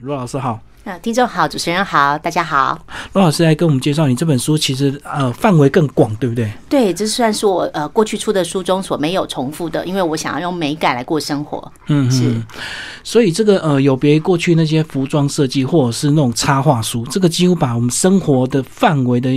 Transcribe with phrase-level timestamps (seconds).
[0.00, 2.76] 罗老师好，嗯，听众好，主持人好，大家好。
[3.12, 6.50] 罗老师来跟我们介绍你这本书，其实呃范围更广，对不对？
[6.68, 11.72] 对，这算是我呃过去出的书中所没有重复的，因为我想要用美感来过生活。
[11.86, 12.34] 嗯，是。
[13.04, 19.30] 所以这个呃有别于过去那些服装设计或者是那种插画书，这个几乎把我们生活的范围的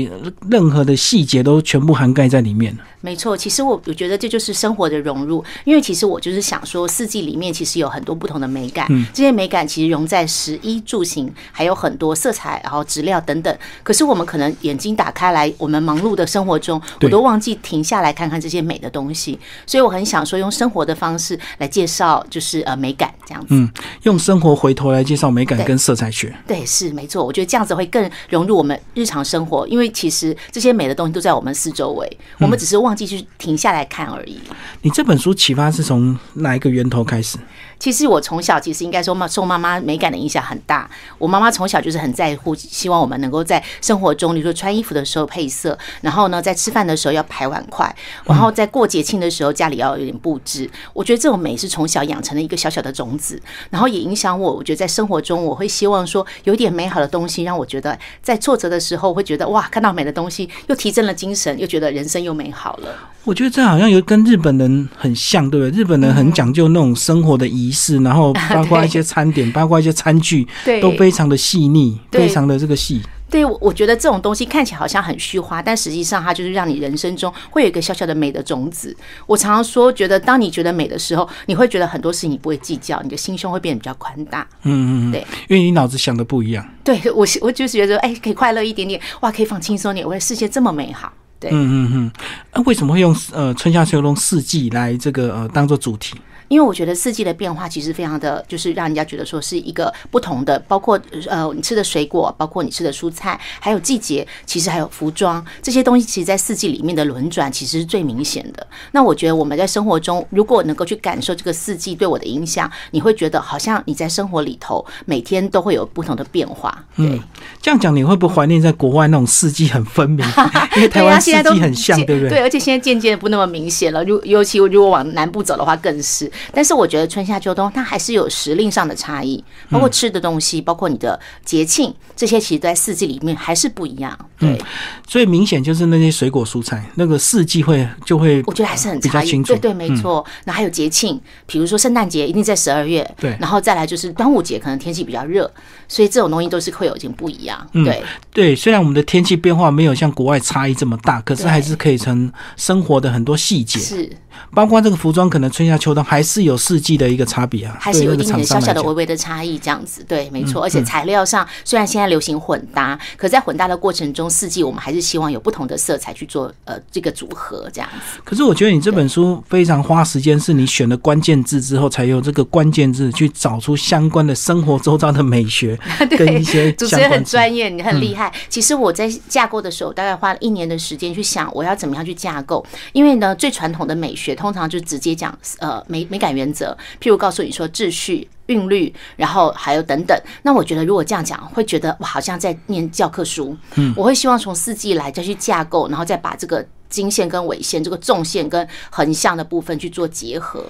[0.50, 2.76] 任何的细节都全部涵盖在里面。
[3.02, 13.56] 没错，其实我我觉得这就是生活的融入，因为其实我就是想说，四季里面其实有很多不同的美感，这些美感其实融在食衣住行，还有很多色彩，然后质料等等。
[13.84, 19.40] 可是我们可能眼睛打开来，我们忙碌的生活中，我都忘记停下来看看这些美的东西。
[19.68, 23.50] 所以我很想说，用生活的方式来介绍，就是呃美感这样子。
[23.50, 23.70] 嗯，
[24.04, 26.36] 用生活回头来介绍美感跟色彩学。
[26.48, 27.24] 对，是没错。
[27.24, 32.96] 我觉得这样子会更融入我们日常生活，因为其实这些美的东西都在我们四周围，我们只是忘。
[32.96, 34.40] 记去停下来看而已。
[34.82, 37.38] 你这本书启发是从哪一个源头开始？
[37.80, 40.90] 其实我从小其实应该说妈受妈妈美感的影响很大。
[41.18, 47.94] 我妈妈从小就是很在乎，希望我们能够在生活中，比如说穿衣服的时候配色，然后呢，在吃饭的时候要排碗筷，
[48.26, 50.70] 然后在过节庆的时候家里要有点布置。
[50.94, 54.54] 我觉得这种美是从小养成的一个小小的种子，然后也影响我。
[54.54, 62.96] 我觉得在生活中，我会希望说有点美好的东西，让我觉得在挫折的时候会觉得哇，看到美的东西又提振了精神，又觉得人生又美好了。
[63.26, 65.82] 我觉得这好像有跟日本人很像，对不对？
[65.82, 70.48] 日本人很讲究那种生活的仪式，然后包括一些餐点，包括一些餐具，
[70.80, 73.02] 都非常的细腻，非常的这个细。
[73.28, 78.96] 对，我觉得这种东西看起来好像很虚华，但实际上它就是让你人生中会有一个小小的美的种子。
[79.26, 84.48] 我常常说，觉得当你觉得美的时候，你会觉得很多事情你不会计较，你的心胸会变得比较宽大。
[84.64, 86.64] 嗯嗯，对，因为你脑子想的不一样。
[86.84, 91.12] 对我，我就是觉得，哎，可以快乐一点点，哇，可以放轻松点，我的世界这么美好。
[91.40, 92.12] 对，嗯嗯嗯，
[92.54, 96.16] 那为什么会用呃春夏秋冬四季来这个呃当做主题？
[96.48, 108.66] 因为我觉得四季的变化其实非常的就是让人家觉得说是一个不同的，包括呃你吃的水果，包括你吃的蔬菜，还有季节，其实还有服装这些东西，其实，在四季里面的轮转其实是最明显的。
[108.92, 116.86] 那我觉得我们在生活中，如果能够去感受这个四季对我的影响，你会觉得好像你在生活里头每天都会有不同的变化。
[116.98, 117.20] 嗯，
[117.62, 120.26] 这样讲你会不会怀念在国外那种四季很分明？
[120.78, 122.30] 因为台湾四季很像，对不对？
[122.30, 124.04] 对，而且现在渐渐不那么明显了。
[124.04, 126.32] 如尤其如果往南部走的话，更是。
[126.54, 134.18] 但是我觉得春夏秋冬它还是有时令上的差异，包括吃的东西，包括你的节庆，这些其实在四季里面还是不一样。
[134.38, 134.60] 对，
[135.06, 139.44] 最明显就是那些水果蔬菜，那个四季会就会，我觉得还是很差异。
[139.44, 140.26] 对对，没错。
[140.46, 143.36] 那还有节庆，比如说圣诞节一定在十二月，对。
[143.40, 145.50] 然后再来就是端午节，可能天气比较热，
[145.88, 147.68] 所以这种东西都是会有一点不一样。
[147.72, 148.04] 对
[148.34, 154.10] 对，虽然我们的天气变化没有像国外差异这么大，可是还是可以从生活的很多细节是。
[154.54, 160.62] 包括这个服装，可能春夏秋冬还是有四季的一个差别啊，还是有一点点小小的微微的差异，这样子对，没错。
[160.64, 168.20] 而且材料上，虽然现在流行混搭，可在混搭的过程中，四季我们还是希望有不同的色彩去做呃这个组合这样子。
[168.24, 175.80] 可是我觉得你这本书非常花时间，是你选了关键字之后，才用这个关键字去找出相关的生活周遭的美学
[176.18, 178.32] 跟一些主持人很专业，你很厉害。
[178.50, 184.36] 其实我在架构的时候，大概花了一年的时间去想我要怎么样去架构，因为呢，最传统的美学。
[184.36, 190.20] 通常就直接讲呃美美感原则，譬如告诉你说秩序、韵律，然后还有等等。
[190.44, 193.56] 那我觉得如果这样讲，会觉得我，好像在念教科书。
[193.76, 196.66] 嗯，我会希望从四季来再去架构，然后再把这个。
[196.88, 200.64] 经线跟纬线，这个纵线跟横向的部分去做结合，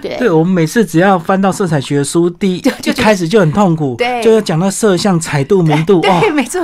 [0.00, 6.60] 对，对我们每次只要翻到色彩学书，第一就开始就很痛苦，对，就要讲到色相、彩度、明度，对，没错，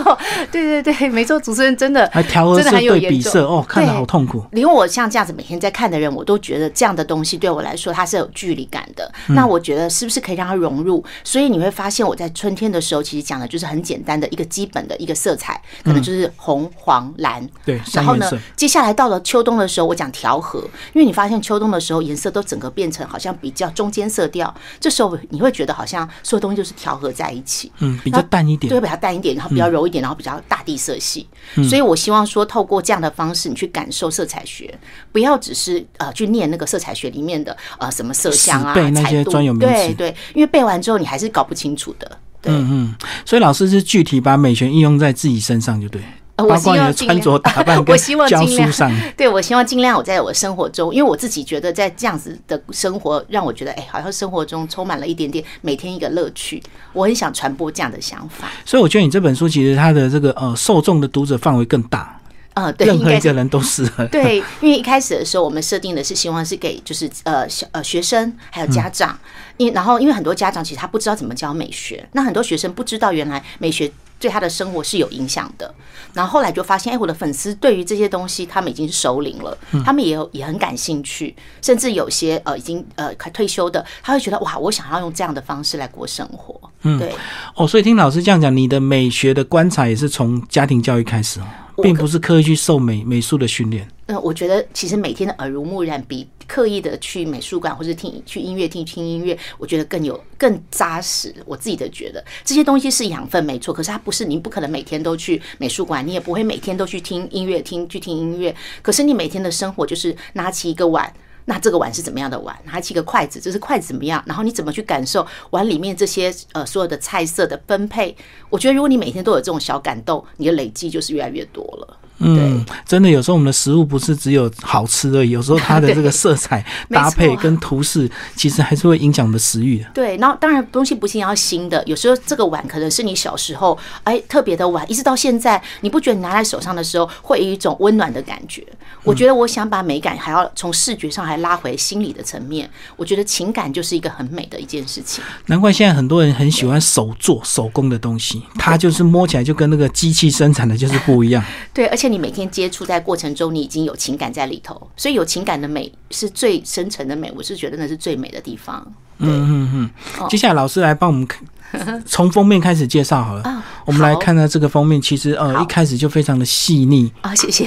[0.50, 4.44] 对对对，没错，主持人真的还调和色对比色，哦，看的好痛苦。
[4.52, 9.10] 连我像这样子每天在看的人，我都觉得这样的东西对我来说它是有距离感的。
[9.28, 11.04] 那我觉得是不是可以让它融入？
[11.24, 18.92] 所以你会发现我在春天的时候，其实讲的就是很简单的一个基本的一个色彩，可能就是红、黄、蓝，对，然后呢，接下来。
[18.92, 20.60] 到了秋冬的时候，我讲调和，
[20.92, 31.26] 因为你发现秋冬的时候颜色都整个变成好像比较中间色调，这时候你会觉得好像所有东西就是调和在一起，嗯，比较淡一点，对，比较淡一点，然后比较柔一点，然后比较大地色系。
[31.68, 34.76] 所以我希望说，透过这样的方式，你去感受色彩学，
[35.12, 42.18] 不要只是呃去念那个色彩学里面的呃什么色相啊、彩度，对对，因为背完之后你还是搞不清楚的。
[42.44, 42.94] 嗯嗯，
[43.24, 46.02] 所以老师是具体把美学应用在自己身上就对。
[46.46, 48.90] 我希望穿着打扮， 我希望尽量上。
[49.16, 56.62] 对我希望尽量我在我生活中，因为我自己觉得在这样子的生活，让我觉得哎，好像生活中充满了一点点每天一个乐趣。
[56.92, 58.50] 我很想传播这样的想法。
[58.64, 62.18] 所以我觉得你这本书其实它的这个呃受众的读者范围更大。
[62.54, 64.04] 呃，对，任何一个人都适合。
[64.12, 69.18] 对，因为一开始的时候，我们设定的是希望是给就是呃小呃学生还有家长，
[69.56, 73.90] 因为然后因为很多家长其实他不知道怎么教美学，那很多学生不知道原来美学
[74.22, 75.74] 对他的生活是有影响的，
[76.14, 87.12] 然后后来就发现，哎，我的粉丝对于这些东西他们已经是熟龄了，他们也有也很感兴趣，甚至有些呃已经呃快退休的，他会觉得哇，我想要用这样的方式来过生活，嗯，对。
[87.56, 91.44] 哦，所以听老师这样讲，你的美学的观察也是从家庭教育开始哦，
[91.80, 93.88] 并不是刻意去受美美术的训练。
[94.06, 101.34] 嗯，我觉得其实每天的耳濡目染，比刻意的去美术馆或者听去音乐厅听音乐，我觉得更有更扎实。
[101.46, 108.54] 我自己的觉得这些东西是养分没错，可是它不是你不可能每天都去美术馆，你也不会每天都去听音乐厅去听音乐。
[108.82, 111.12] 可是你每天的生活就是拿起一个碗。
[111.44, 112.56] 那这个碗是怎么样的碗？
[112.64, 114.22] 拿起个筷子，这是筷子怎么样？
[114.26, 118.16] 然后你怎么去感受碗里面这些呃所有的菜色的分配？
[118.48, 121.98] 我觉得如果你每天都有这种小感动，你的累积就是越来越多了。
[122.22, 129.86] 嗯，真的，有时候我们的食物不是只有好吃而已，有时候它的这个色彩搭配跟图示，其实还是会影响我们的食欲的。
[129.92, 138.64] 对，然后当然东西不一定要新的，有时候这个碗可能是你小时候哎特别的碗，一直到现在，你不觉得你拿在手上的时候会有一种温暖的感觉？
[139.04, 145.24] 我觉得我想把美感还要从视觉上还拉回心理的层面，我觉得情感就是一个很美的一件事情。
[145.46, 151.42] 难怪现在很多人很喜欢手做手工的东西，它就是摸起来就跟那个机器生产的就是不一样。
[151.74, 157.32] 对，而且你每天接触在过程中，你已经有情感在里头，所以有情感的美是最深层的美。
[157.34, 158.86] 我是觉得那是最美的地方。
[159.18, 160.28] 嗯嗯嗯。
[160.28, 161.42] 接下来老师来帮我们看。
[162.04, 167.66] 从封面开始介绍好了，我们来看到这个封面，其实呃一开始就非常的细腻啊，谢谢。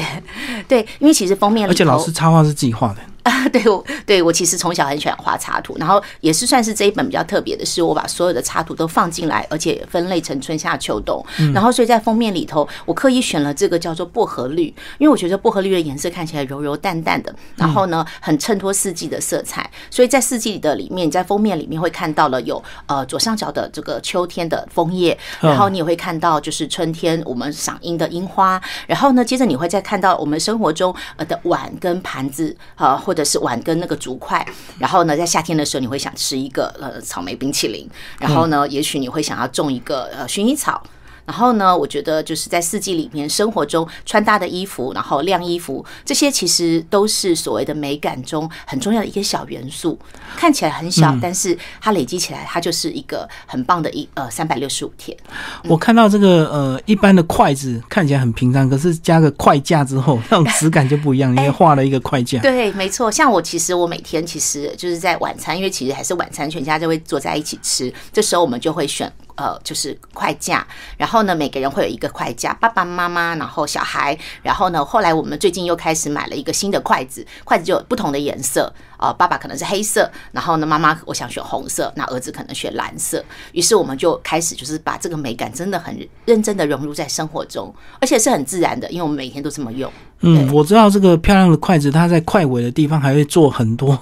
[0.67, 2.99] 对，因为其实封面，而且老师插画是自己画的。
[3.35, 11.25] 啊，对，我对我其实从小很喜欢画插图，然后也是算是这一本比较特别的是，我把所有的插图都放进来，而且分类成春夏秋冬。
[11.51, 14.65] 然后所以在封面里头，我刻意选了这个叫做薄荷绿，
[14.99, 19.67] 因为我觉得薄荷绿的颜色看起来柔柔淡淡的，然后呢很衬托四季的色彩。
[19.89, 33.14] 所以在四季的里面，在封面里面会看到了有呃左上角的这个秋天的枫叶，然后你也会看到就是春天我们赏樱的樱花，然后呢接着你会再看到我们生活中呃的碗跟盘子啊或。
[33.15, 34.45] 或者是碗跟那个竹筷，
[34.77, 37.89] 然后呢，在夏天的时候，你会想吃一个呃草莓冰淇淋，
[38.19, 40.83] 然后呢，也许你会想要种一个呃薰衣草。
[41.25, 49.97] 然后呢，我觉得就是在四季里面，生活中穿搭的衣服，然后晾衣服，这些其实都是所谓的美感中很重要的一个小元素。
[50.37, 55.17] 看起来很小，但是它累积起来，它就是一个很棒的一呃三百六十五天。
[55.63, 62.39] 我看到这个呃一般的筷子看起来很平常，可是加个筷架之后，那种质感就不一样， 因为画了一个筷架。
[62.39, 63.11] 对，没错。
[63.11, 69.11] 像我其实我每天其实就是在晚餐，因为其实还是晚餐，全家就会坐在一起吃，这时候我们就会选。
[69.35, 70.65] 呃，就是筷架，
[70.97, 78.73] 然后呢，每个人会有一个筷架，爸爸妈妈，然后小孩，然后呢，后来我们最近又开始买了一个新的筷子，筷子就有不同的颜色。
[79.05, 83.23] 啊，爸爸可能是黑色，然后呢，妈妈我想选红色，那儿子可能选蓝色。
[83.51, 89.91] 于是我们就开始就是把这个美感真的很认真的融入在生活中，而且是很自然的，因为我们每天都这么用。
[90.21, 93.95] 嗯，我知道这个漂亮的筷子，它在筷尾的地方还会做很多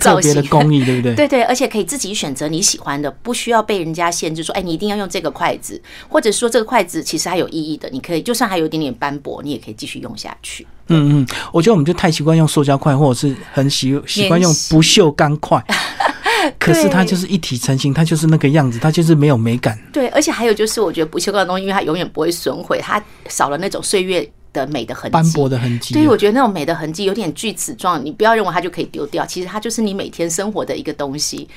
[0.00, 1.14] 特别的工艺，对不对？
[1.16, 10.66] 对对，而且可以自己选择你喜欢的，不需要被人家限制说，哎，你一定要用这个筷子，或者说这个筷子其实还有意义的，你可以就算还有一点点斑驳，你也可以继续用下去。
[10.88, 15.62] 嗯嗯，我觉得我们就太习惯用塑胶筷，或者是很习习惯用不锈钢筷，
[16.58, 19.78] 可是它就是一体成型，它就是那个样子，它就是没有美感。
[19.92, 25.94] 对，而且还有就是，我觉得不锈钢的东西，因为它永远不会损毁，它少了那种岁月的美的痕迹、斑驳的痕迹。
[25.94, 31.48] 对，我觉得那种美的痕迹有点锯齿状，你不要认为它就可以丢掉，其实它就是你每天生活的一个东西。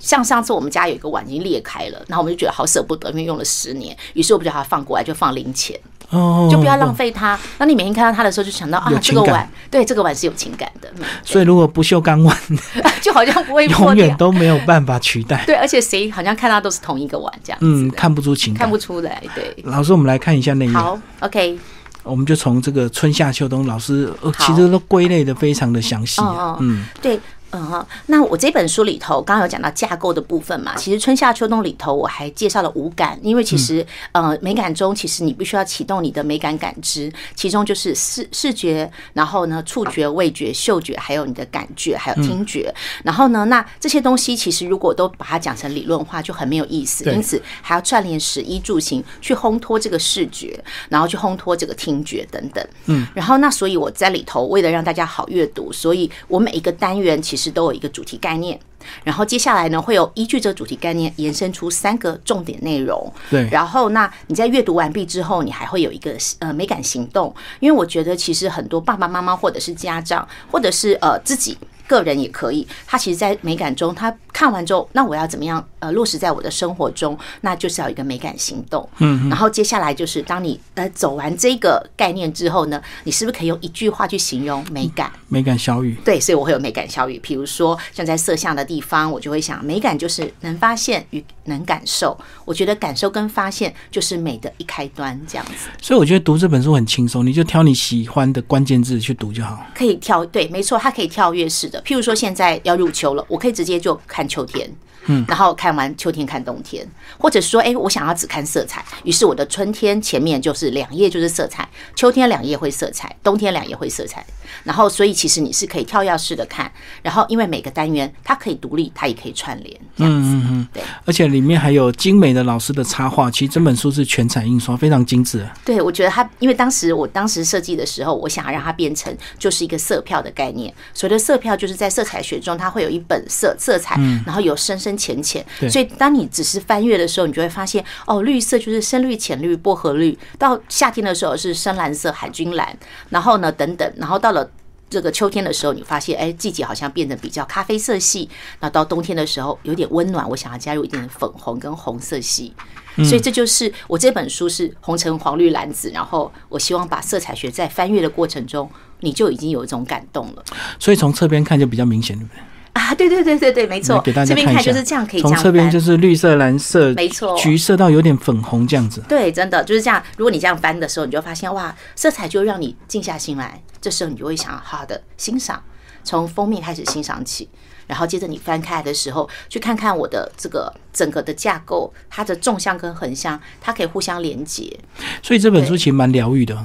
[0.00, 5.78] 像上次我们家有一个碗已经裂开了，然后我们就觉得好舍不得，因为用了十年，于是我们就把它放过来，就放零钱。
[6.10, 7.38] 哦，就不要浪费它。
[7.56, 10.92] 那你每天看到它的时候，就想到啊，这个碗，对，这个碗是有情感的。
[11.24, 12.36] 所以如果不锈钢碗，
[13.00, 15.42] 就好像不会永远都没有办法取代。
[15.46, 17.58] 对，而且谁好像看到都是同一个碗这样。
[17.62, 19.22] 嗯，看不出情感，看不出来。
[19.34, 20.72] 对，老师，我们来看一下那页。
[20.72, 21.58] 好，OK。
[22.02, 26.20] 我们就从这个春夏秋冬，老师其实都归类的非常的详细。
[26.58, 27.18] 嗯，对。
[27.52, 57.41] 嗯哈，那我这本书里头刚刚有讲到架构的部分嘛，其实春夏秋冬里头我还介绍了五感，因为其实呃美感中其实你必须要启动你的美感感知，其中就是视视觉，然后呢触觉、味觉、嗅觉，还有你的感觉，还有听觉，然后呢那这些东西其实如果都把它讲成理论化就很没有意思，因此还要串联食衣住行去烘托这个视觉，然后去烘托这个听觉等等，嗯，然后那所以我在里头为了让大家好阅读，所以我每一个单元其实。
[57.42, 58.58] 实都有一个主题概念。
[59.04, 63.12] 然后接下来呢，会有依据这个主题概念延伸出三个重点内容。
[63.30, 71.56] 对，然后那你在阅读完毕之后，你还会有一个呃美感行动，因为我觉得其实很多爸爸妈妈或者是家长，或者是呃自己。
[71.92, 77.18] 个人也可以，他其实，在美感中，他看完之后，那我要怎么样呃落实在我的生活中？
[77.42, 78.88] 那就是要一个美感行动。
[78.98, 85.12] 嗯，然后接下来就是，当你呃走完这个概念之后呢，你是不是可以用一句话去形容美感？
[85.28, 85.96] 美感小语。
[86.04, 87.18] 对，所以我会有美感小语。
[87.18, 92.16] 比如说，像在色相的地方，我就会想，美感就是能发现与能感受。
[92.44, 95.68] 我觉得感受跟发现就是美的一开端，这样子。
[95.80, 99.66] 所以我觉得读这本书很轻松，你就挑你喜欢的关键字去读就好。
[99.74, 101.81] 可以跳，对，没错，它可以跳跃式的。
[101.84, 104.70] 譬如说，现在要入秋了，我可以直接就看秋天，
[105.06, 106.86] 嗯，然后看完秋天看冬天，
[107.18, 114.24] 或者说，哎，我想要只看色彩，于是我的春天前面就是两页就是色彩，秋天两页会色彩，冬天两页会色彩。
[114.64, 116.70] 然后，所以其实你是可以跳跃式的看，
[117.02, 120.66] 然后因为每个单元它可以独立，它也可以串联，这样子。
[120.72, 125.44] 对，而且里面还有精美的老师的插画，其实整本书是全彩印刷，非常精致。
[125.64, 130.72] 对，我觉得它，因为当时我当时设计的时候，我想要让它变成就是一个色票的概念。
[130.92, 135.44] 所谓的色票，就是在色彩学中，它会有一本色色彩，然后有深深浅浅。
[135.70, 142.76] 所以当你只是翻阅的时候，你就会发现，哦，绿色就是深绿、浅绿、薄荷绿，到夏天的时候是深蓝色、海军蓝，
[143.10, 144.50] 然后呢，等等，然后到了。
[144.90, 148.28] 这个秋天的时候，你发现哎，季节好像变得比较咖啡色系。
[148.60, 152.52] 那到冬天的时候，有点温暖，我想要加入一点粉红跟红色系。
[152.96, 155.88] 所以这就是我这本书是红橙黄绿蓝紫。
[155.92, 158.70] 然后我希望把色彩学在翻阅的过程中，
[159.00, 160.44] 你就已经有一种感动了。
[160.78, 162.42] 所以从侧边看就比较明显，对不对？
[162.72, 164.00] 啊，对对对对对，没错。
[164.00, 169.02] 给大家看一就是这样可以从侧边就是绿色、蓝色，没错，橘色到有点粉红这样子。
[169.08, 170.02] 对，真的就是这样。
[170.16, 173.62] 如果你这样翻的时候，你就发现哇，色彩就让你静下心来。
[173.80, 175.62] 这时候你就会想好好的欣赏，
[176.02, 177.48] 从封面开始欣赏起，
[177.86, 184.74] 然后接着你翻开来的时候，去看看我的这个整个的架构，它的纵向跟横向，它可以互相连接。
[185.22, 186.56] 所以这本书其实蛮疗愈的。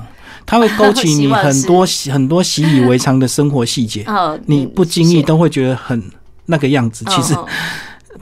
[0.47, 4.03] 它会勾起你很多 很多习以为常的生活细节，
[4.47, 6.01] 你不经意都会觉得很
[6.45, 7.05] 那个样子。
[7.09, 7.35] 其实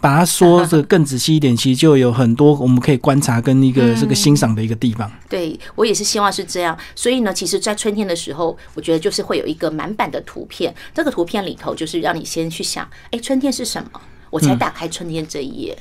[0.01, 5.09] 把它说的更仔细一点，其实就有很多我们可以观察跟一个这个欣赏的一个地方。
[5.29, 6.77] 对我也是希望是这样。
[6.95, 10.75] 所以呢，其实，在春天的时候，我觉得就是会有一个满版的图片。
[10.93, 14.01] 这个图片里头就是让你先去想，哎，春天是什么？
[14.29, 15.77] 我才打开春天这一页，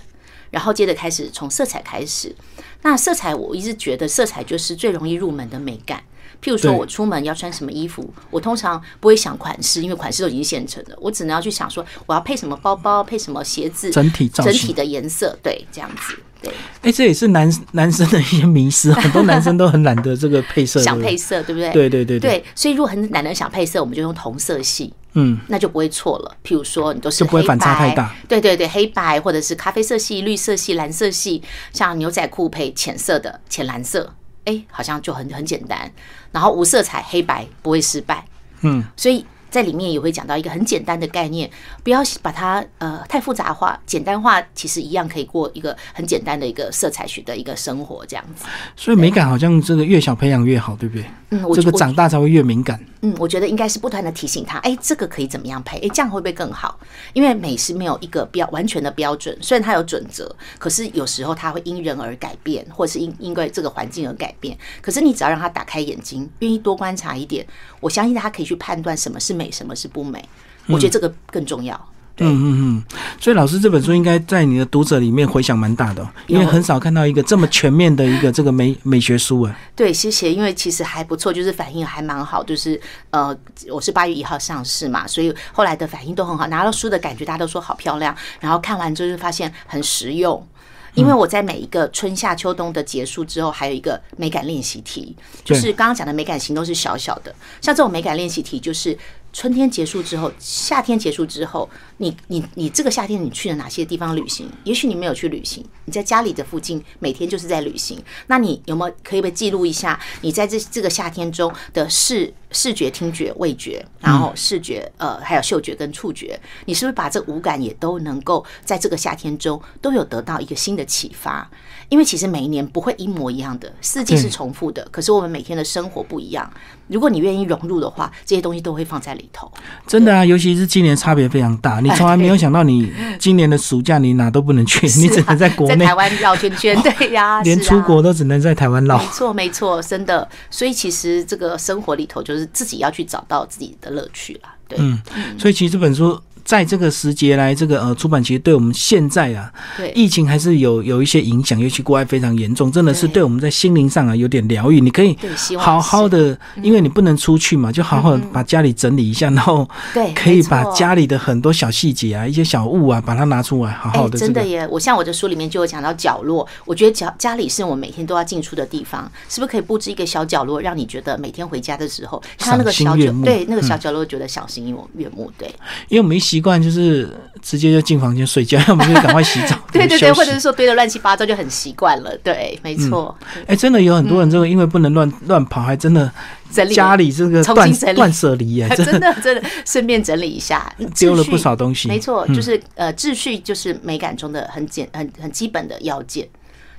[0.51, 2.35] 然后接着开始从色彩开始。
[2.83, 6.01] 那色彩，我一直觉得色彩就是最容易入门的美感。
[6.43, 10.97] 譬如说，我出门要穿什么衣服，我通常不会想款式，因为款式都已经现成的。
[11.01, 16.53] 我只能要去想说，我要配什么包包，配什么鞋子，整体整体的颜色，对，这样子，对。
[16.83, 21.71] 哎，这也是男男生的一些迷失，很多男生都很懒得这个配色， 想配色，对不对？
[21.73, 22.45] 对对对对。
[22.55, 26.37] 所以，如果很懒得想配色，我们就用同色系，嗯，那就不会错了。
[26.45, 34.15] 譬如说，你都是不会反差太大，对对对，黑白或者是咖啡色系、绿色系、蓝色系，像牛仔裤配浅色的浅蓝色。
[34.45, 35.91] 哎，好像就很很简单，
[36.33, 38.25] 然后无色彩黑白不会失败，
[38.63, 39.25] 嗯，所以。
[39.55, 41.49] 在里面也会讲到一个很简单的概念，
[41.85, 48.47] 不要把它呃太复杂化，简单化其实一样可以过一个很简单的一个色彩学的一个生活这样子。
[48.75, 51.05] 所以美感好像这个越小培养越好，对不对？
[51.31, 52.85] 嗯，这个长大才会越敏感。
[53.03, 55.79] 嗯，我觉得应该是不断的提醒他，哎，这个可以怎么样配？
[55.79, 56.77] 哎，这样会不会更好？
[57.13, 64.59] 因为美是没有一个标完全的标准，虽然它有准则，可是有时候它会因人而改变，或者是因因为这个环境而改变。
[64.81, 67.47] 可是你只要让他打开眼睛，愿意多观察一点，
[67.81, 69.44] 我相信他可以去判断什么是美。
[69.51, 70.23] 什么是不美？
[70.67, 71.75] 我觉得这个更重要。
[72.19, 72.85] 嗯嗯嗯，
[73.21, 79.59] 所以老师这本书应该在你的读者里面回响蛮大的，因为很少看到一个这么全面的一个这个美美学书啊。
[79.75, 80.33] 对，谢谢。
[80.33, 82.41] 因为其实还不错，就是反应还蛮好。
[82.45, 83.37] 就是呃，
[83.69, 86.47] 我是八月一号上市嘛，所以后来的反应都很好。
[86.47, 88.15] 拿到书的感觉，大家都说好漂亮。
[88.39, 90.47] 然后看完之后就发现很实用。
[90.95, 98.97] 因为我在每一个春夏秋冬的结束之后，还有一个美感练习题，就是刚刚讲的美感型都是小小的，像这种美感练习题就是。
[99.35, 104.49] 春天结束之后，夏天结束之后，你你你这个夏天你去了哪些地方旅行？
[104.65, 108.03] 也许你没有去旅行，你在家里的附近每天就是在旅行。
[108.27, 121.49] 那你有没有可以被记录一下你在这这个夏天中的视视觉、听觉、味觉，然后视觉呃还有嗅觉跟触觉，你是不是把这五感也都能够在这个夏天中都有得到一个新的启发？
[121.91, 126.51] 因为其实每一年不会一模一样的，四季是重复的，可是我们每天的生活不一样。
[126.89, 129.51] 如果你愿意融入的话，这些东西都会放在里头。
[129.87, 136.77] 真的啊，尤其是今年差别非常大，你从来没有想到，你今年的暑假你哪都不能去， 你只能在国内台湾绕圈圈。
[136.83, 138.99] 对呀， 连出国都只能在台湾绕。
[138.99, 140.27] 没错，没错，真的。
[140.51, 144.49] 所以其实这个生活里头，就是自己要去找到自己的乐趣了。
[144.67, 144.99] 对，嗯，
[145.39, 146.19] 所以其实这本书。
[146.45, 154.81] 在这个时节来这个呃出版，其实对我们现在啊，对疫情还是有有一些影响，尤其国外非常严重，真的是对我们在心灵上啊有点疗愈。
[154.81, 155.17] 你可以
[155.59, 164.19] 好好的，因为你不能出去嘛，就好好把家里整理一下，然后对，可以把家里的很多小细节啊、一些小物啊，把它拿出来，好好的。
[164.19, 164.69] 真的耶！
[164.71, 175.31] 我像我的书里面就有讲到角落，我觉得角家里是我每天都要进出的地方，是不是可以布置一个小角落，让你觉得每天回家的时候，他那个小角，对那个小角落觉得赏心悦目。
[175.39, 175.49] 对，
[175.89, 177.09] 因为我们一习惯就是
[177.41, 179.57] 直接就进房间睡觉， 要么就赶快洗澡。
[179.71, 182.11] 对对对，或者是说堆的乱七八糟就很习惯了。
[182.25, 183.17] 对，没错。
[183.47, 186.11] 哎，真的有很多人这个因为不能乱乱跑，还真的
[186.51, 191.87] 整理家里这个断断舍离啊， 真的真的顺便整理一下， 丢了不少东西。
[191.87, 196.29] 没错，就是呃，秩序就是美感中的很简很很基本的要件。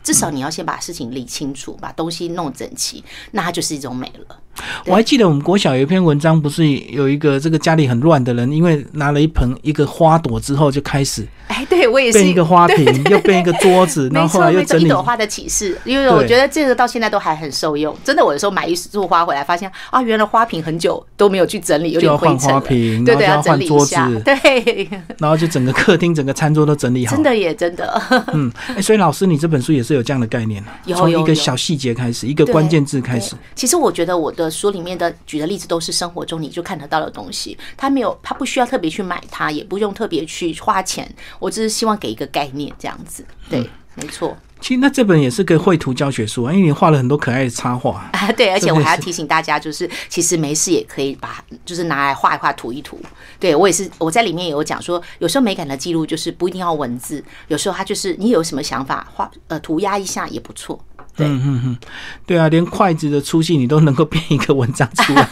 [0.04, 4.38] 至少你要先把事情理清楚，把东西弄整齐，那它就是一种美了。
[4.86, 15.80] 我还记得我们国小有一篇文章，不是有一个这个家里很乱的人，因为拿了一盆一个花朵之后就开始，哎，对我也是变一个花瓶，又变一个桌子， 然后后来又整理一朵花的启示。
[15.84, 17.96] 因为我觉得这个到现在都还很受用。
[18.04, 22.62] 真的，我有时候买一束花回来，发现啊，原来花瓶很久都没有去整理，有点灰尘了。
[22.62, 27.16] 对对，要换桌子，对，然后就整个客厅、整个餐桌都整理好。
[27.16, 28.02] 真的也真的，
[28.34, 33.36] 嗯，哎，所以老师，你这本书也是有这样的概念从一个小细节开始，一个关键字开始。
[33.54, 35.06] 其实我觉得我的书里面的。
[35.25, 41.10] 举的例子都是生活中你就看得到的东西，他没有，他不需要特别去买它，也不用特别去花钱。
[41.40, 43.25] 我只是希望给一个概念，这样子。
[43.50, 44.36] 对，没错。
[44.62, 48.32] 其实那这本也是个绘图教学书啊，因为你画了很多可爱的插画啊。
[48.34, 53.00] 对，而且我还要提醒大家，就是其实没事也可以把，就是拿来画一画、涂一涂。
[53.40, 60.80] 对我也是，我在里面有讲说，有时候美感的记录就是不一定要文字，有时候它就是你有什么想法，画呃涂鸦一下也不错。
[61.17, 61.77] 嗯嗯嗯，
[62.25, 65.25] 对啊，连筷子的粗细你都能够编一个文章出来，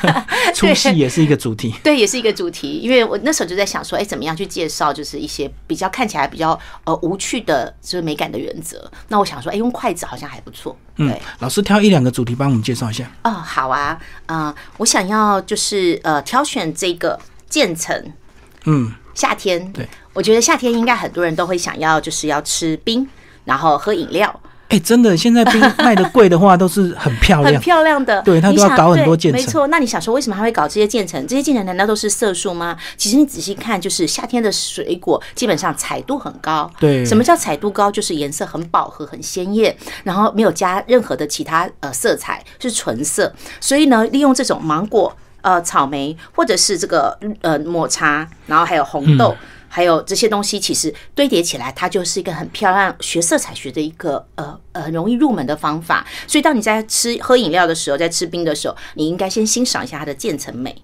[0.54, 1.74] 粗细也是一个主题。
[1.82, 2.80] 对，也是一个主题。
[2.82, 8.90] 因为我那时候就在想说，哎，怎么样去介绍，就是一些比较看起来比较呃无趣的，就是美感的原则。
[9.08, 10.76] 那我想说，哎，用筷子好像还不错。
[10.96, 13.10] 嗯，老师挑一两个主题帮我们介绍一下。
[13.24, 18.12] 哦，好啊，嗯，我想要就是呃挑选这个渐层。
[18.66, 19.72] 嗯，夏天。
[19.72, 23.08] 对，我觉得夏天应该很多人都会想要，就是要吃冰，
[23.44, 24.40] 然后喝饮料。
[24.72, 28.22] 哎，真的，现在冰卖的贵的话，都是很漂亮、 很漂亮的。
[28.22, 29.38] 对，他都要搞很多渐层。
[29.38, 31.24] 没错，那你想说，为什么他会搞这些建成？
[31.26, 32.74] 这些建成难道都是色素吗？
[32.96, 36.70] 其实你仔细看，就是夏天的水果基本上彩度很高。
[36.80, 37.90] 对，什么叫彩度高？
[37.90, 43.30] 就是颜色很饱和、很鲜艳，然后没有加任何的其他呃色彩，是纯色。
[43.60, 49.36] 所以呢，利用这种芒果、呃草莓，或者是这个呃抹茶，然后还有红豆。
[49.74, 56.06] 还有这些东西，其实堆叠起来，它就是一个很漂亮学色彩学的一个呃呃很容易入门的方法。
[56.26, 60.76] 所以，当你在吃喝饮料的时候，在吃冰的时候，你应该先欣赏一下它的渐层美。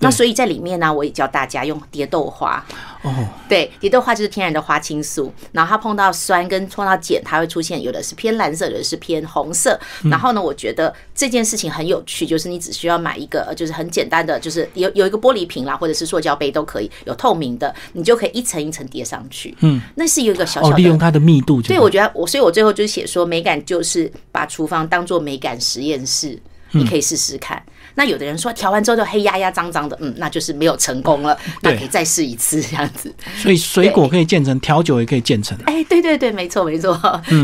[0.00, 2.64] 那所以在里面呢，我也教大家用蝶豆花。
[3.02, 3.12] 哦，
[3.48, 9.78] 对，蝶豆花就是天然的花青素，然后它碰到酸跟碰到碱，它会出现有的是偏蓝色，有的是偏红色。
[10.10, 19.56] 然后呢，我觉得这件事情很有趣，就是你只需要买一个，就是很简单的，就是有有一个玻璃瓶啦，或者是塑胶杯都可以，有透明的，你就可以一层一层叠上去。
[19.60, 21.62] 嗯，那是有一个小小的利用它的密度。
[21.62, 26.36] 对，我觉得我，所以我最后就写说，美感就是把厨房当做美感实验室，
[26.72, 27.62] 你可以试试看。
[27.96, 33.12] 那有的人说调完之后就黑压压脏脏的，嗯，那就是没有成功了，那可以再试一次这样子。
[33.36, 35.58] 所以水果可以建成，调酒也可以建成。
[35.64, 36.96] 哎，对对对，没错没错，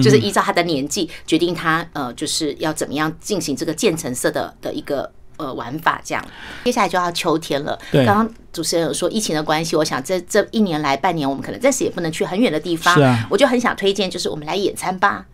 [0.02, 6.24] 就是依照他的年纪决定他呃就是要怎么样进行这个渐层色的的一个呃玩法这样。
[6.64, 15.24] 接下来就要秋天了，刚刚主持人有说疫情的关系，我想这这一年来半年我们可能暂时也不能去很远的地方，是啊，我就很想推荐就是我们来野餐吧。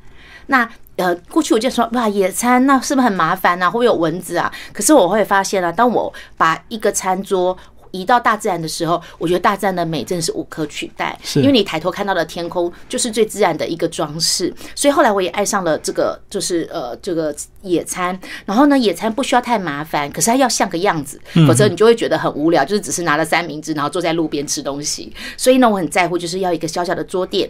[0.46, 3.66] 那呃，过去我就说哇，野餐那是不是很麻烦呢？
[3.66, 4.52] 会不会有蚊子啊？
[4.72, 7.56] 可是我会发现啊，当我把一个餐桌
[7.92, 11.18] 移到大自然的时候，我觉得大自然的美真的是无可取代。
[11.36, 14.52] 因为你抬头看到的天空就是最自然的一个装饰。
[14.74, 18.18] 所以后来我也爱上了这个，就是呃，这个野餐。
[18.44, 25.12] 然后呢，野餐不需要太麻烦，可是它要像个样子，否则你就会觉得很无聊，就是只是拿了三明治，然后坐在路边吃东西。
[25.36, 27.48] 所以呢，我很在乎，就是要一个小小的桌垫。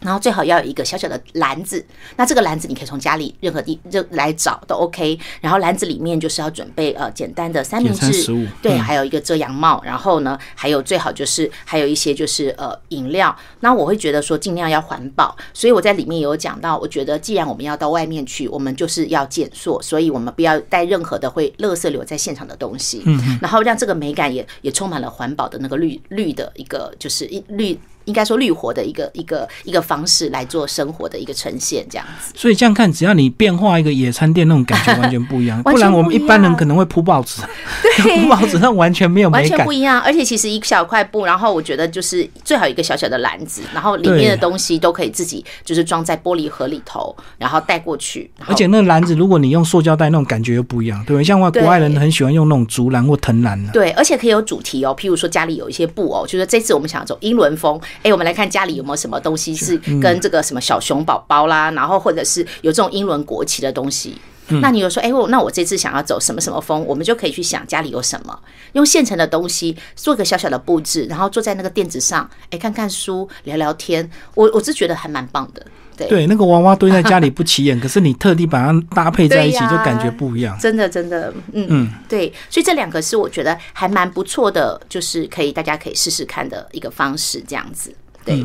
[0.00, 1.84] 然后最好要有一个小小的篮子，
[2.16, 5.18] 那这个篮子你可以从家里任何地就来找都 OK。
[5.40, 9.82] 然后篮子里面就是要准备呃简单的三明治，对，还有一个遮阳帽。
[9.84, 13.36] 然后呢，还有最好就是还有一些就是呃饮料。
[13.60, 23.02] 那我会觉得说尽量要环保，所以我在里面有讲到，我觉得既然我们要到外面去，我们就是要减塑，所以我们不要带任何的会垃圾留在现场的东西。
[23.04, 27.78] 嗯，然后让这个美感也也充满了环保的那个绿绿的一个就是一绿。
[28.08, 32.32] 应该说绿活的一个一个一个方式来做生活的一个呈现，这样子。
[32.34, 35.62] 所以这样看，只要你变化一个野餐店，那种感觉完全不一样。
[35.68, 37.42] 不然我们一般人可能会铺报纸，
[38.02, 40.00] 铺报纸那完全没有完全不一样。
[40.00, 48.30] 而且其实一小块布，然后我觉得就是最好一个小小的篮子，然后里面的东西都可以自己就是装在玻璃盒里头，然后带过去。
[48.46, 51.24] 而且那个篮子，如果你用塑胶袋，那种感觉又不一样，对不对？
[51.24, 53.72] 像外国外人很喜欢用那种竹篮或藤篮的。
[53.72, 64.16] 对，而且可以有主题哦，譬如说家里有一些布偶，就是这次我们想走英伦风，哎，我们来看家里有没有什么东西是跟这个什么小熊宝宝啦，然后或者是有这种英伦国旗的东西。
[64.62, 68.38] 那你有说，哎，我那我这次想要走什么什么风，我们就可以去想家里有什么，
[68.72, 74.10] 用现成的东西做个小小的布置，然后坐在那个垫子上，哎，看看书，聊聊天。
[74.34, 75.66] 我我是觉得还蛮棒的。
[76.06, 80.56] 对，那个娃娃堆在家里不起眼， 可是你特地把它搭配在一起，就感觉不一样。
[80.60, 87.92] 真的，真的，嗯嗯，对，所以这两个是我觉得还蛮不错的，就是可以大家可以试试看的一个方式，这样子。
[88.24, 88.44] 对，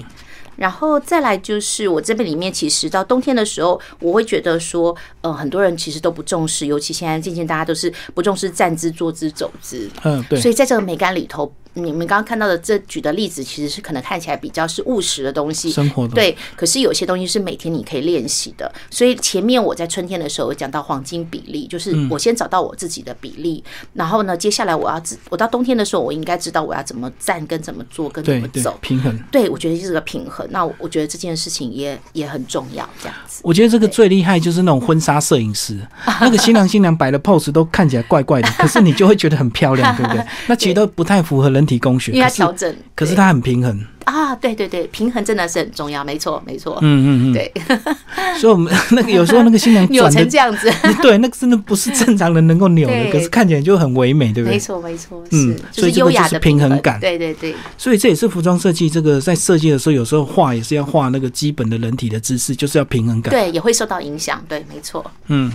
[0.56, 9.90] 然后再来就是我这边里面，其实到冬天的时候，我会觉得说，呃，很多人其实都不重视，尤其现在渐渐大家都是不重视站姿、坐姿、走姿。
[10.04, 10.40] 嗯，对。
[10.40, 11.54] 所以在这个美感里头。
[11.76, 16.36] 你们刚刚看到的这举的例子，其实是可能看起来比较是务实的东西，生活对。
[16.56, 18.72] 可是有些东西是每天你可以练习的。
[18.90, 29.18] 所以前面我在春天的时候讲到黄金比例，就是我先找到我自己的比例，然后呢，接下来我要我到冬天的时候，我应该知道我要怎么站跟怎么做跟怎么走平衡。
[29.32, 30.48] 对，我觉得就是个平衡。
[30.52, 33.42] 那我觉得这件事情也也很重要，这样子。
[33.44, 35.80] 我觉得这个最厉害就是那种婚纱摄影师，
[36.22, 40.24] 那个新郎新娘摆的 pose 都看起来怪怪的，可是你就会觉得很漂亮，对不对？
[40.48, 44.36] 那其实都不太符合人体工学，调整，可是它很平衡啊！
[44.36, 46.78] 对对对，平衡真的是很重要，没错没错。
[46.82, 47.52] 嗯嗯嗯，对。
[48.38, 50.72] 所以我们 那个有时候那个新娘 扭成这样子，
[51.02, 54.56] 对，那个真的不是正常人能够扭的，可是看起来就很唯美，对不对？
[54.56, 57.56] 没错没错，嗯，所以优雅的平衡感，对对对。
[57.78, 63.32] 所以这也是服装设计这个在设计的时候，有时候画也是要画那个基本的人体的姿势，就是要平衡感。
[63.32, 65.06] 对，也会受到影响，对，没错。
[65.28, 65.52] 嗯，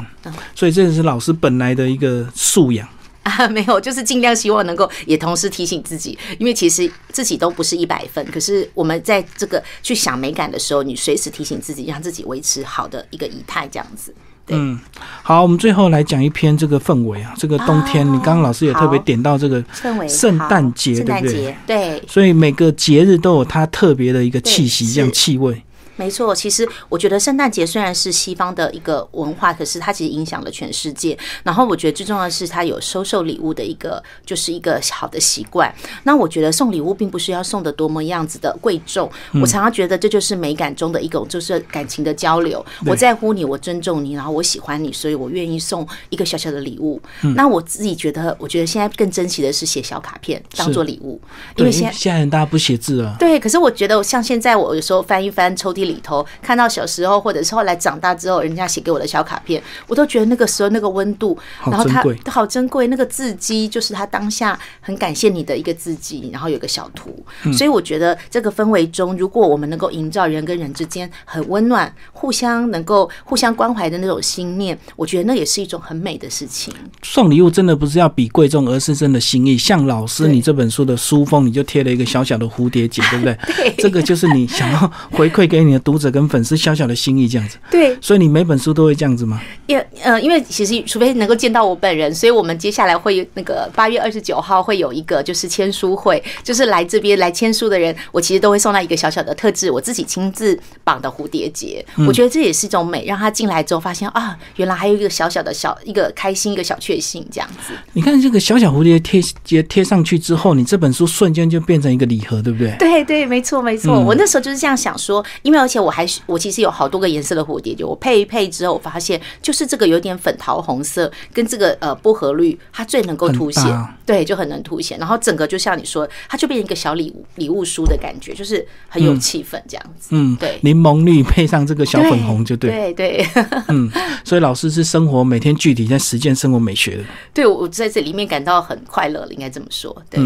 [0.55, 2.88] 所以这也是老师本来的一个素养。
[3.51, 8.25] 没有，就是尽量希望能够也同时提醒自己，因为其实自己都不是一百分。
[8.27, 14.14] 可是我们在这个去想美感的时候，你随时提醒自己，让自己维持好的一个仪态，这样子。
[14.51, 14.81] 嗯，
[15.23, 21.57] 好，我们最后来讲一篇这个氛围啊，这个冬天，你刚刚老师也特别点到这个氛围，圣诞节，对不对？
[21.67, 25.62] 对，所以每个节日都有它特别的一个气息，这样气味。
[25.99, 31.19] 没错，其实我觉得圣诞节虽然是西方的一个文化，可是它其实影响了全世界。
[31.43, 35.75] 然后我觉得最重要的是，它有收受礼物的一个，就是一个好的习惯。
[36.05, 39.11] 那我觉得送礼物并不是要送的多么样子的贵重，
[39.43, 42.65] 我常常觉得这就是美感中的一种，就是感情的交流。
[42.87, 47.03] 我在乎你，我尊重你，然后我喜欢你，所以我愿意送一个小小的礼物。
[47.35, 51.21] 那我自己觉得，我觉得现在更珍惜的是写小卡片当做礼物，
[51.57, 53.17] 因为现在现在人大家不写字了。
[53.19, 55.88] 对，可是我觉得像现在我有时候翻一翻抽屉。
[55.88, 62.87] 里头看到小时候，或者是后来长大之后，人家写给我的小卡片，我都觉得那个时候那个温度，然后他好珍贵。
[62.88, 67.14] 那个字迹就是他当下很感谢你的一个字迹，然后有个小图。
[67.53, 76.72] 所以我觉得这个氛围中，如果我们能够营造人跟人之间很温暖、互相能够互相关怀的那种心念，我觉得那也是一种很美的事情。
[77.03, 79.59] 送礼物真的不是要比贵重，而是真的心意。
[79.59, 83.38] 像老师你这本书的书封，你就贴了一个小小的蝴蝶结，对不对？
[83.57, 85.88] 对，这个就是你想要回馈给你的。
[85.88, 89.41] 读者跟粉丝小小的心意这样子，对，所以你每本书都会这样子吗？
[89.69, 101.83] 也呃，因为其实除非能够见到我本人，所以我们接下来会那个八月二十九号会有一个就是签书会，就是来这边来签书的人，我其实都会送他一个小小的特制，我自己亲自绑的蝴蝶结。
[102.07, 107.73] 我觉得这也是一种美，让他进来之后发现啊，原来还有一个小小的小一个开心一个小确幸这样子。
[107.95, 112.77] 你看这个小小蝴蝶贴贴贴上去之后，你这本书瞬间就变成一个礼盒，对不对？
[112.79, 113.99] 对对，没错没错。
[113.99, 123.65] 我那时候就是这样想说，因为而且我还我其实有好多个颜色的蝴蝶结，我配一配之后，我发现就是这个有点粉桃红色跟这个呃薄荷绿，它最能够凸显，
[124.07, 124.99] 对，就很能凸显。
[124.99, 130.09] 然后整个就像你说，它就变成一个小礼物礼物书的感觉，就是很有气氛这样子。
[130.11, 133.45] 嗯，对，柠檬绿配上这个小粉红就对，对对。
[133.69, 133.91] 嗯，
[134.25, 137.05] 所以老师是生活每天具体在实践生活美学的。
[137.35, 139.95] 对，我在这里面感到很快乐了，应该这么说。
[140.09, 140.21] 对，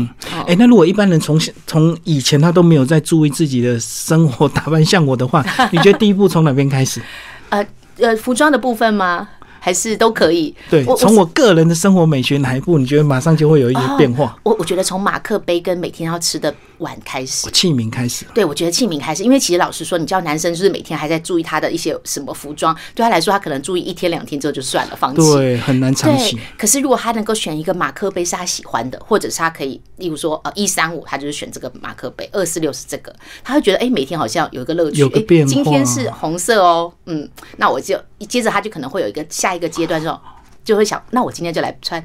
[0.47, 5.45] 哎，那如果一般人从从以前他都没有在注意自己的生活 打扮像我的话。
[5.73, 7.01] 你觉得第一步从哪边开始？
[7.49, 7.67] 呃
[7.99, 9.29] 呃，服装的部分吗？
[9.65, 10.53] 还是都可以？
[10.69, 14.37] 对，从我个人的生活美学哪一步，你觉得马上就会有一些变化？
[14.43, 16.53] 我我觉得从马克杯跟每天要吃的。
[16.83, 18.27] 碗开始，器皿开始。
[18.35, 25.23] 对，我觉得器皿开始，因为其实老实说，你知道男生就是每天还在注意他的一些什么服装，对他来说，他可能注意一天两天之后就算了，放弃。
[25.33, 26.39] 对，很难长期。
[26.59, 35.53] 可是如果他能够选一个马克杯是他喜欢的，或者是他可以，例如说呃一三五，他就是选这个马克杯，二四六是这个，他会觉得哎，每天好像有一个乐趣，有个变化。
[35.53, 40.21] 今天是红色哦，嗯，那我就接着他就可能会有一个下一个阶段，之后
[40.65, 42.03] 就会想，那我今天就来穿。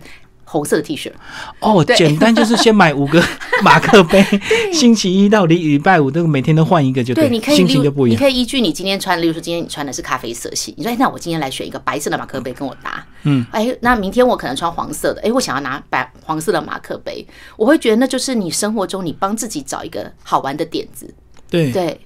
[0.48, 1.12] 红色的 T 恤。
[1.60, 3.22] 哦，简单就是先买五个
[3.62, 4.26] 马克杯，
[4.72, 8.16] 星期一到礼礼拜五都每天都换一个就对，你可以心情就不一样。
[8.16, 21.14] 你可以依据你今天穿，例如说今天你穿的是咖啡色系，你说那我今天来选一个白色的马克杯跟我搭，嗯，哎，那明天我可能穿黄色的，哎，我想要拿白黄色的马克杯，我会觉得那就是你生活中你帮自己找一个好玩的点子，
[21.50, 21.72] 对。
[21.72, 22.00] 对。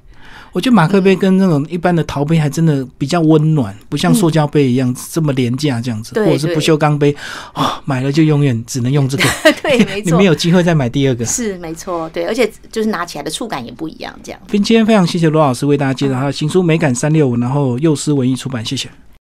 [0.52, 7.16] 我觉得马克杯跟那种一般的陶杯还真的比较温暖，不像塑胶杯一样这么廉价这样子，或者是不锈钢杯，
[7.54, 9.24] 啊，买了就永远只能用这个，
[9.64, 14.42] 对，没错，你没有机会再买第二个，是没错，对，而且就是拿起来的触感也不一样，这样。
[14.50, 18.90] 今天非常谢谢罗老师为大家介绍他的新书《美感三六五》，然后幼师文艺出版，谢谢。